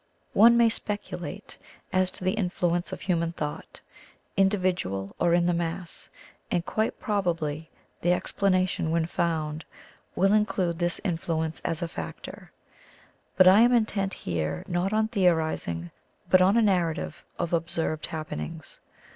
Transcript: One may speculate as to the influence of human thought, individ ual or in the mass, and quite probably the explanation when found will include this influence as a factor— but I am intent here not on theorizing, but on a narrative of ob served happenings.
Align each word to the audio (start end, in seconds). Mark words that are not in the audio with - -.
One 0.33 0.57
may 0.57 0.67
speculate 0.69 1.59
as 1.93 2.09
to 2.09 2.23
the 2.23 2.31
influence 2.31 2.91
of 2.91 3.01
human 3.01 3.33
thought, 3.33 3.81
individ 4.35 4.77
ual 4.83 5.13
or 5.19 5.35
in 5.35 5.45
the 5.45 5.53
mass, 5.53 6.09
and 6.49 6.65
quite 6.65 6.99
probably 6.99 7.69
the 8.01 8.11
explanation 8.11 8.89
when 8.89 9.05
found 9.05 9.63
will 10.15 10.33
include 10.33 10.79
this 10.79 10.99
influence 11.03 11.59
as 11.59 11.83
a 11.83 11.87
factor— 11.87 12.51
but 13.37 13.47
I 13.47 13.59
am 13.59 13.73
intent 13.75 14.15
here 14.15 14.63
not 14.67 14.91
on 14.91 15.07
theorizing, 15.07 15.91
but 16.31 16.41
on 16.41 16.57
a 16.57 16.63
narrative 16.63 17.23
of 17.37 17.53
ob 17.53 17.69
served 17.69 18.07
happenings. 18.07 18.79